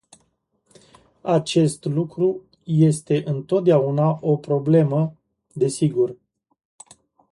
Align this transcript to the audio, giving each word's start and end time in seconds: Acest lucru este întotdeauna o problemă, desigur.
Acest 1.21 1.85
lucru 1.85 2.41
este 2.63 3.23
întotdeauna 3.27 4.17
o 4.21 4.37
problemă, 4.37 5.15
desigur. 5.53 6.17